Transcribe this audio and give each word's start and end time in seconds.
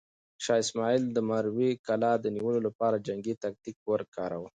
شاه 0.43 0.59
اسماعیل 0.63 1.03
د 1.11 1.17
مروې 1.29 1.71
کلا 1.85 2.13
د 2.19 2.25
نیولو 2.35 2.59
لپاره 2.67 3.03
جنګي 3.07 3.33
تاکتیک 3.43 3.77
وکاراوه. 3.89 4.49